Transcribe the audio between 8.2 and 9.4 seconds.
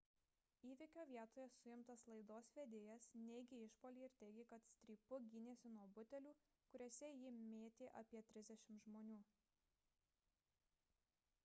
trisdešimt žmonių